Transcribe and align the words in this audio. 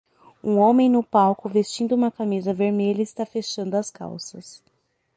Um 0.43 0.57
homem 0.57 0.89
no 0.89 1.03
palco 1.03 1.47
vestindo 1.47 1.93
uma 1.93 2.09
camisa 2.09 2.51
vermelha 2.51 3.03
está 3.03 3.23
fechando 3.23 3.77
as 3.77 3.91
calças. 3.91 4.63